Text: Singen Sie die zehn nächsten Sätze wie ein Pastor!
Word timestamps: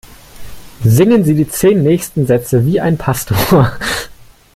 Singen 0.83 1.23
Sie 1.23 1.35
die 1.35 1.47
zehn 1.47 1.83
nächsten 1.83 2.25
Sätze 2.25 2.65
wie 2.65 2.79
ein 2.81 2.97
Pastor! 2.97 3.73